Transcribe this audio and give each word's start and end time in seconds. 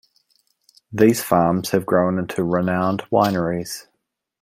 These 0.91 1.21
farms 1.21 1.69
have 1.69 1.85
grown 1.85 2.17
into 2.17 2.43
renowned 2.43 3.03
wineries. 3.11 3.85